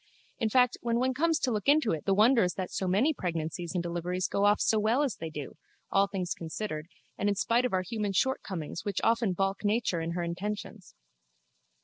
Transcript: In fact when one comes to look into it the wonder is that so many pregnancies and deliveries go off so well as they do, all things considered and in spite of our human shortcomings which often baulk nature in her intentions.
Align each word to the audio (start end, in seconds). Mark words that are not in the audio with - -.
In 0.39 0.49
fact 0.49 0.79
when 0.81 0.97
one 0.97 1.13
comes 1.13 1.37
to 1.37 1.51
look 1.51 1.67
into 1.67 1.91
it 1.91 2.05
the 2.05 2.15
wonder 2.15 2.41
is 2.41 2.55
that 2.55 2.71
so 2.71 2.87
many 2.87 3.13
pregnancies 3.13 3.75
and 3.75 3.83
deliveries 3.83 4.27
go 4.27 4.45
off 4.45 4.59
so 4.59 4.79
well 4.79 5.03
as 5.03 5.17
they 5.17 5.29
do, 5.29 5.57
all 5.91 6.07
things 6.07 6.33
considered 6.33 6.87
and 7.19 7.29
in 7.29 7.35
spite 7.35 7.65
of 7.65 7.71
our 7.73 7.83
human 7.83 8.11
shortcomings 8.11 8.83
which 8.83 8.99
often 9.03 9.33
baulk 9.33 9.63
nature 9.63 10.01
in 10.01 10.13
her 10.13 10.23
intentions. 10.23 10.95